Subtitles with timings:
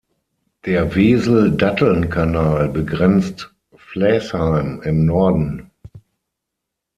[0.65, 5.69] Der Wesel-Datteln-Kanal begrenzt Flaesheim im Norden.